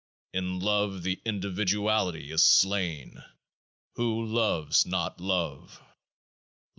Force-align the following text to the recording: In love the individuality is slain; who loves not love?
In 0.33 0.59
love 0.59 1.03
the 1.03 1.21
individuality 1.25 2.31
is 2.31 2.41
slain; 2.43 3.23
who 3.97 4.25
loves 4.25 4.83
not 4.83 5.19
love? 5.21 5.79